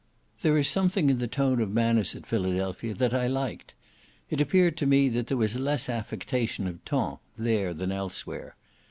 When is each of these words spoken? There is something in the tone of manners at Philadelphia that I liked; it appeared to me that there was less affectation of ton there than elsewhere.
There 0.41 0.57
is 0.57 0.67
something 0.67 1.11
in 1.11 1.19
the 1.19 1.27
tone 1.27 1.61
of 1.61 1.69
manners 1.71 2.15
at 2.15 2.25
Philadelphia 2.25 2.95
that 2.95 3.13
I 3.13 3.27
liked; 3.27 3.75
it 4.31 4.41
appeared 4.41 4.75
to 4.77 4.87
me 4.87 5.09
that 5.09 5.27
there 5.27 5.37
was 5.37 5.59
less 5.59 5.87
affectation 5.89 6.65
of 6.65 6.83
ton 6.85 7.19
there 7.37 7.71
than 7.71 7.91
elsewhere. 7.91 8.55